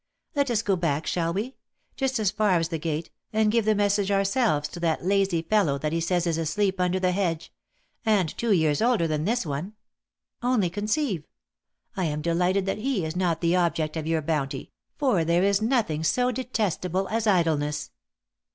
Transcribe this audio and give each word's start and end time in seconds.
Let 0.35 0.49
us 0.49 0.63
go 0.63 0.75
back, 0.75 1.05
shall 1.05 1.31
we?— 1.31 1.57
just 1.95 2.17
as 2.19 2.31
far 2.31 2.57
as 2.57 2.69
the 2.69 2.79
gate, 2.79 3.11
and 3.31 3.51
give 3.51 3.65
the 3.65 3.75
message 3.75 4.09
ourselves 4.09 4.67
to 4.69 4.79
that 4.79 5.05
lazy 5.05 5.43
fellow 5.43 5.77
that 5.77 5.91
he 5.93 6.01
says 6.01 6.25
is 6.25 6.39
asleep 6.39 6.79
under 6.79 6.99
the 6.99 7.11
hedge— 7.11 7.53
and 8.03 8.35
two 8.35 8.51
years 8.51 8.81
older 8.81 9.07
than 9.07 9.25
this 9.25 9.45
one.— 9.45 9.73
Only 10.41 10.71
conceive!— 10.71 11.27
I 11.95 12.05
am 12.05 12.23
delighted 12.23 12.65
that 12.65 12.79
he 12.79 13.05
is 13.05 13.15
not 13.15 13.35
to 13.35 13.41
be 13.41 13.49
the 13.49 13.57
object 13.57 13.95
of 13.95 14.07
your 14.07 14.23
bounty, 14.23 14.71
for 14.97 15.23
there 15.23 15.43
is 15.43 15.61
nothing 15.61 16.03
so 16.03 16.31
detestable 16.31 17.07
as 17.09 17.27
idleness." 17.27 17.91